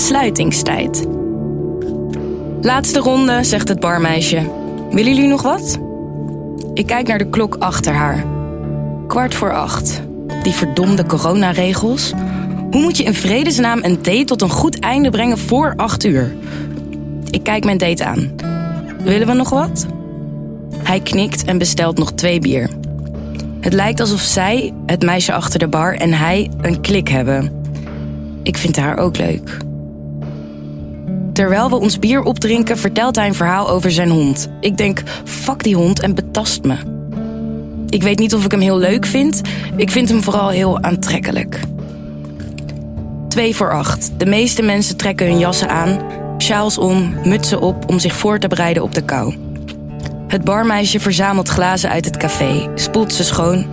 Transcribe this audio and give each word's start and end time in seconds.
Sluitingstijd. 0.00 1.06
Laatste 2.60 3.00
ronde, 3.00 3.44
zegt 3.44 3.68
het 3.68 3.80
barmeisje. 3.80 4.50
Willen 4.90 5.14
jullie 5.14 5.28
nog 5.28 5.42
wat? 5.42 5.78
Ik 6.74 6.86
kijk 6.86 7.06
naar 7.06 7.18
de 7.18 7.28
klok 7.28 7.56
achter 7.58 7.92
haar. 7.92 8.24
Kwart 9.06 9.34
voor 9.34 9.52
acht. 9.52 10.02
Die 10.42 10.52
verdomde 10.52 11.06
coronaregels. 11.06 12.12
Hoe 12.70 12.80
moet 12.80 12.96
je 12.96 13.04
in 13.04 13.14
vredesnaam 13.14 13.78
een 13.82 14.02
date 14.02 14.24
tot 14.24 14.42
een 14.42 14.50
goed 14.50 14.78
einde 14.78 15.10
brengen 15.10 15.38
voor 15.38 15.72
acht 15.76 16.04
uur? 16.04 16.34
Ik 17.30 17.42
kijk 17.42 17.64
mijn 17.64 17.78
date 17.78 18.04
aan. 18.04 18.34
Willen 19.02 19.26
we 19.26 19.32
nog 19.32 19.50
wat? 19.50 19.86
Hij 20.82 21.00
knikt 21.00 21.44
en 21.44 21.58
bestelt 21.58 21.98
nog 21.98 22.12
twee 22.12 22.40
bier. 22.40 22.70
Het 23.60 23.72
lijkt 23.72 24.00
alsof 24.00 24.20
zij, 24.20 24.72
het 24.86 25.02
meisje 25.02 25.32
achter 25.32 25.58
de 25.58 25.68
bar 25.68 25.94
en 25.94 26.12
hij 26.12 26.50
een 26.60 26.80
klik 26.80 27.08
hebben. 27.08 27.52
Ik 28.42 28.56
vind 28.56 28.76
haar 28.76 28.96
ook 28.96 29.16
leuk. 29.16 29.68
Terwijl 31.40 31.68
we 31.68 31.76
ons 31.76 31.98
bier 31.98 32.22
opdrinken, 32.22 32.78
vertelt 32.78 33.16
hij 33.16 33.26
een 33.26 33.34
verhaal 33.34 33.68
over 33.68 33.90
zijn 33.90 34.10
hond. 34.10 34.48
Ik 34.60 34.76
denk, 34.76 35.02
fuck 35.24 35.62
die 35.62 35.74
hond 35.74 36.00
en 36.00 36.14
betast 36.14 36.62
me. 36.62 36.76
Ik 37.88 38.02
weet 38.02 38.18
niet 38.18 38.34
of 38.34 38.44
ik 38.44 38.50
hem 38.50 38.60
heel 38.60 38.78
leuk 38.78 39.06
vind. 39.06 39.40
Ik 39.76 39.90
vind 39.90 40.08
hem 40.08 40.22
vooral 40.22 40.48
heel 40.48 40.82
aantrekkelijk. 40.82 41.60
Twee 43.28 43.56
voor 43.56 43.72
acht. 43.72 44.10
De 44.16 44.26
meeste 44.26 44.62
mensen 44.62 44.96
trekken 44.96 45.26
hun 45.26 45.38
jassen 45.38 45.68
aan, 45.68 46.00
sjaals 46.38 46.78
om, 46.78 47.14
mutsen 47.24 47.60
op 47.60 47.88
om 47.88 47.98
zich 47.98 48.14
voor 48.14 48.38
te 48.38 48.48
bereiden 48.48 48.82
op 48.82 48.94
de 48.94 49.02
kou. 49.02 49.34
Het 50.26 50.44
barmeisje 50.44 51.00
verzamelt 51.00 51.48
glazen 51.48 51.90
uit 51.90 52.04
het 52.04 52.16
café, 52.16 52.68
spoelt 52.74 53.12
ze 53.12 53.24
schoon. 53.24 53.66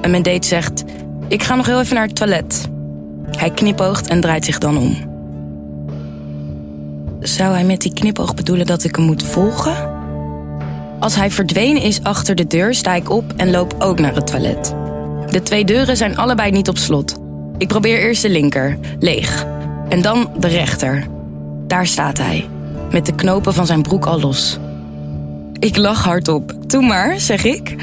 En 0.00 0.10
mijn 0.10 0.22
date 0.22 0.46
zegt: 0.46 0.84
Ik 1.28 1.42
ga 1.42 1.54
nog 1.54 1.66
heel 1.66 1.80
even 1.80 1.94
naar 1.94 2.06
het 2.06 2.16
toilet. 2.16 2.68
Hij 3.30 3.50
knipoogt 3.50 4.06
en 4.06 4.20
draait 4.20 4.44
zich 4.44 4.58
dan 4.58 4.78
om. 4.78 5.15
Zou 7.26 7.52
hij 7.52 7.64
met 7.64 7.80
die 7.80 7.92
knipoog 7.92 8.34
bedoelen 8.34 8.66
dat 8.66 8.84
ik 8.84 8.96
hem 8.96 9.04
moet 9.04 9.22
volgen? 9.22 9.90
Als 11.00 11.14
hij 11.14 11.30
verdwenen 11.30 11.82
is 11.82 12.02
achter 12.02 12.34
de 12.34 12.46
deur, 12.46 12.74
sta 12.74 12.94
ik 12.94 13.10
op 13.10 13.32
en 13.36 13.50
loop 13.50 13.74
ook 13.78 13.98
naar 13.98 14.14
het 14.14 14.26
toilet. 14.26 14.74
De 15.30 15.42
twee 15.42 15.64
deuren 15.64 15.96
zijn 15.96 16.16
allebei 16.16 16.50
niet 16.50 16.68
op 16.68 16.78
slot. 16.78 17.16
Ik 17.58 17.68
probeer 17.68 17.98
eerst 17.98 18.22
de 18.22 18.30
linker, 18.30 18.78
leeg. 18.98 19.46
En 19.88 20.02
dan 20.02 20.30
de 20.38 20.46
rechter. 20.46 21.06
Daar 21.66 21.86
staat 21.86 22.18
hij, 22.18 22.48
met 22.90 23.06
de 23.06 23.14
knopen 23.14 23.54
van 23.54 23.66
zijn 23.66 23.82
broek 23.82 24.06
al 24.06 24.20
los. 24.20 24.58
Ik 25.58 25.76
lach 25.76 26.04
hardop. 26.04 26.52
Doe 26.66 26.82
maar, 26.82 27.20
zeg 27.20 27.44
ik. 27.44 27.74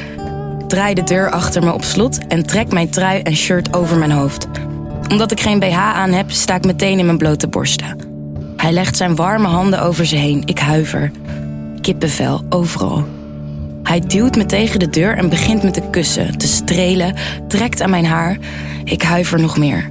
Draai 0.68 0.94
de 0.94 1.04
deur 1.04 1.32
achter 1.32 1.64
me 1.64 1.74
op 1.74 1.84
slot 1.84 2.28
en 2.28 2.46
trek 2.46 2.72
mijn 2.72 2.90
trui 2.90 3.22
en 3.22 3.36
shirt 3.36 3.74
over 3.74 3.98
mijn 3.98 4.12
hoofd. 4.12 4.48
Omdat 5.10 5.32
ik 5.32 5.40
geen 5.40 5.60
BH 5.60 5.78
aan 5.78 6.12
heb, 6.12 6.32
sta 6.32 6.56
ik 6.56 6.66
meteen 6.66 7.00
in 7.00 7.06
mijn 7.06 7.18
blote 7.18 7.48
borsten. 7.48 8.13
Hij 8.64 8.72
legt 8.72 8.98
zijn 8.98 9.16
warme 9.16 9.48
handen 9.48 9.82
over 9.82 10.06
ze 10.06 10.16
heen. 10.16 10.42
Ik 10.46 10.60
huiver. 10.60 11.12
Kippenvel, 11.82 12.42
overal. 12.50 13.06
Hij 13.84 14.00
duwt 14.00 14.36
me 14.36 14.46
tegen 14.46 14.80
de 14.80 14.90
deur 14.90 15.18
en 15.18 15.30
begint 15.30 15.64
me 15.64 15.72
te 15.72 15.82
kussen, 15.92 16.38
te 16.38 16.48
strelen, 16.48 17.16
trekt 17.48 17.82
aan 17.82 17.90
mijn 17.90 18.06
haar. 18.06 18.38
Ik 18.84 19.02
huiver 19.02 19.40
nog 19.40 19.58
meer. 19.58 19.90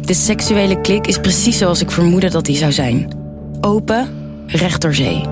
De 0.00 0.14
seksuele 0.14 0.80
klik 0.80 1.06
is 1.06 1.18
precies 1.18 1.58
zoals 1.58 1.80
ik 1.80 1.90
vermoedde 1.90 2.30
dat 2.30 2.46
hij 2.46 2.56
zou 2.56 2.72
zijn. 2.72 3.12
Open, 3.60 4.08
recht 4.46 4.80
door 4.80 4.94
zee. 4.94 5.24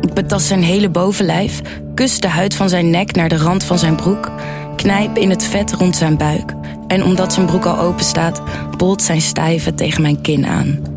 Ik 0.00 0.14
betast 0.14 0.46
zijn 0.46 0.62
hele 0.62 0.88
bovenlijf, 0.88 1.60
kus 1.94 2.20
de 2.20 2.28
huid 2.28 2.54
van 2.54 2.68
zijn 2.68 2.90
nek 2.90 3.14
naar 3.14 3.28
de 3.28 3.38
rand 3.38 3.64
van 3.64 3.78
zijn 3.78 3.96
broek, 3.96 4.30
knijp 4.76 5.16
in 5.16 5.30
het 5.30 5.44
vet 5.44 5.72
rond 5.72 5.96
zijn 5.96 6.16
buik 6.16 6.52
en 6.86 7.04
omdat 7.04 7.32
zijn 7.32 7.46
broek 7.46 7.64
al 7.64 7.78
open 7.78 8.04
staat, 8.04 8.42
bolt 8.76 9.02
zijn 9.02 9.20
stijve 9.20 9.74
tegen 9.74 10.02
mijn 10.02 10.20
kin 10.20 10.46
aan. 10.46 10.93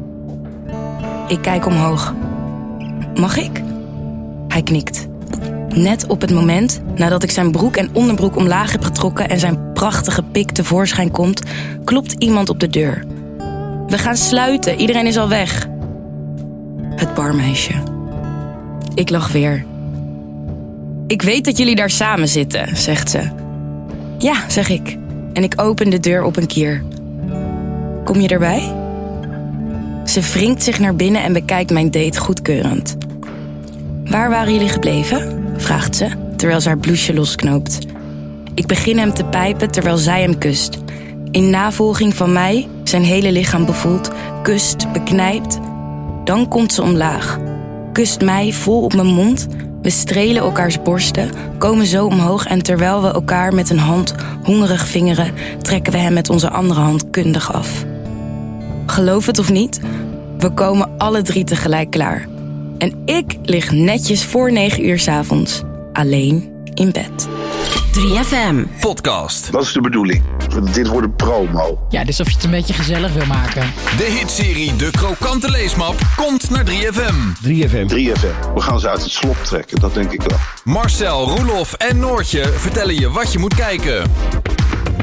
Ik 1.28 1.42
kijk 1.42 1.66
omhoog. 1.66 2.14
Mag 3.16 3.38
ik? 3.38 3.64
Hij 4.48 4.62
knikt. 4.64 5.08
Net 5.76 6.08
op 6.08 6.22
het 6.22 6.32
moment 6.32 6.82
nadat 6.96 7.24
ik 7.24 7.32
zijn 7.32 7.52
broek 7.52 7.76
en 7.76 7.90
onderbroek 7.94 8.36
omlaag 8.36 8.72
heb 8.72 8.84
getrokken 8.84 9.30
en 9.30 9.40
zijn 9.40 9.74
prachtige 9.74 10.24
pik 10.24 10.52
tevoorschijn 10.52 11.12
komt, 11.12 11.42
klopt 11.84 12.12
iemand 12.24 12.50
op 12.50 12.60
de 12.60 12.68
deur. 12.68 13.04
We 13.88 13.98
gaan 13.98 14.18
sluiten, 14.18 14.80
iedereen 14.80 15.08
is 15.08 15.18
al 15.18 15.30
weg. 15.30 15.68
Het 16.96 17.14
barmeisje. 17.14 17.74
Ik 18.94 19.10
lach 19.10 19.32
weer. 19.32 19.66
Ik 21.08 21.22
weet 21.22 21.46
dat 21.46 21.58
jullie 21.58 21.76
daar 21.76 21.90
samen 21.90 22.28
zitten, 22.28 22.78
zegt 22.78 23.10
ze. 23.10 23.30
Ja, 24.18 24.36
zeg 24.48 24.70
ik. 24.70 24.98
En 25.34 25.44
ik 25.44 25.62
open 25.62 25.90
de 25.90 26.00
deur 26.00 26.24
op 26.24 26.38
een 26.38 26.48
kier. 26.48 26.84
Kom 28.04 28.20
je 28.20 28.28
erbij? 28.28 28.87
Ze 30.08 30.22
wringt 30.22 30.64
zich 30.64 30.80
naar 30.80 30.96
binnen 30.96 31.24
en 31.24 31.34
bekijkt 31.34 31.72
mijn 31.72 31.92
date 31.92 32.20
goedkeurend. 32.20 32.98
Waar 34.06 34.30
waren 34.30 34.54
jullie 34.54 34.70
gebleven? 34.70 35.46
vraagt 35.58 35.96
ze, 35.96 36.08
terwijl 36.36 36.62
ze 36.62 36.68
haar 36.68 36.78
blouseje 36.78 37.18
losknoopt. 37.18 37.78
Ik 38.54 38.68
begin 38.68 38.98
hem 38.98 39.14
te 39.14 39.26
pijpen 39.26 39.72
terwijl 39.72 39.98
zij 39.98 40.22
hem 40.22 40.38
kust. 40.38 40.78
In 41.32 41.50
navolging 41.50 42.16
van 42.16 42.32
mij, 42.32 42.68
zijn 42.84 43.04
hele 43.04 43.32
lichaam 43.32 43.66
bevoelt, 43.66 44.12
kust, 44.44 44.92
beknijpt. 44.92 45.60
Dan 46.24 46.48
komt 46.48 46.74
ze 46.74 46.82
omlaag, 46.82 47.40
kust 47.94 48.22
mij 48.22 48.54
vol 48.54 48.84
op 48.84 48.94
mijn 48.94 49.08
mond. 49.08 49.48
We 49.82 49.90
strelen 49.90 50.42
elkaars 50.42 50.82
borsten, 50.82 51.30
komen 51.58 51.86
zo 51.86 52.06
omhoog 52.06 52.46
en 52.46 52.64
terwijl 52.64 53.02
we 53.02 53.12
elkaar 53.12 53.54
met 53.54 53.70
een 53.70 53.80
hand 53.80 54.16
hongerig 54.44 54.88
vingeren, 54.88 55.34
trekken 55.62 55.94
we 55.94 56.00
hem 56.00 56.14
met 56.14 56.30
onze 56.30 56.50
andere 56.50 56.80
hand 56.80 57.10
kundig 57.10 57.54
af. 57.54 57.86
Geloof 58.90 59.26
het 59.26 59.40
of 59.40 59.50
niet, 59.52 59.80
we 60.38 60.50
komen 60.54 60.90
alle 60.98 61.22
drie 61.22 61.44
tegelijk 61.44 61.92
klaar. 61.92 62.28
En 62.78 63.02
ik 63.06 63.38
lig 63.44 63.72
netjes 63.72 64.26
voor 64.26 64.52
9 64.52 64.88
uur 64.88 65.00
's 65.00 65.08
avonds 65.08 65.62
alleen 65.94 66.52
in 66.74 66.92
bed. 66.92 67.28
3FM. 67.98 68.80
Podcast. 68.80 69.52
Dat 69.52 69.62
is 69.64 69.72
de 69.72 69.82
bedoeling. 69.82 70.24
Dit 70.74 70.88
wordt 70.88 71.08
een 71.08 71.16
promo. 71.16 71.80
Ja, 71.90 72.04
dus 72.04 72.20
of 72.20 72.28
je 72.30 72.36
het 72.36 72.44
een 72.44 72.52
beetje 72.52 72.74
gezellig 72.74 73.14
wil 73.14 73.26
maken. 73.26 73.62
De 73.98 74.18
hitserie 74.20 74.76
De 74.76 74.92
Krokante 74.92 75.50
Leesmap 75.52 75.96
komt 76.16 76.50
naar 76.50 76.64
3FM. 76.66 77.44
3FM. 77.46 77.86
3FM. 77.94 78.54
We 78.54 78.62
gaan 78.62 78.80
ze 78.80 78.90
uit 78.90 79.02
het 79.04 79.12
slop 79.12 79.38
trekken, 79.44 79.80
dat 79.80 79.94
denk 79.94 80.12
ik 80.12 80.22
wel. 80.22 80.38
Marcel, 80.64 81.30
Roelof 81.30 81.74
en 81.74 82.00
Noortje 82.00 82.44
vertellen 82.56 82.96
je 83.00 83.12
wat 83.12 83.32
je 83.34 83.40
moet 83.40 83.56
kijken. 83.56 84.12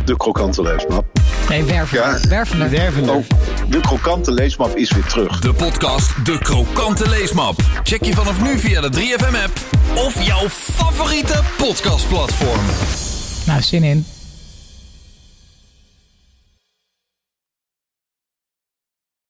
De 0.04 0.16
krokante 0.16 0.62
leesmap. 0.62 1.04
Nee, 1.48 1.64
werven. 1.64 1.98
Ja. 1.98 3.12
Oh, 3.12 3.24
de 3.68 3.80
krokante 3.80 4.32
leesmap 4.32 4.76
is 4.76 4.92
weer 4.92 5.04
terug. 5.04 5.40
De 5.40 5.52
podcast 5.52 6.24
De 6.24 6.38
Krokante 6.38 7.08
Leesmap. 7.08 7.60
Check 7.82 8.04
je 8.04 8.14
vanaf 8.14 8.42
nu 8.42 8.58
via 8.58 8.80
de 8.80 8.90
3FM 8.92 9.42
app 9.44 9.60
of 9.94 10.22
jouw 10.22 10.48
favoriete 10.48 11.40
podcastplatform. 11.56 12.66
Nou, 13.46 13.62
zin 13.62 13.82
in. 13.82 14.06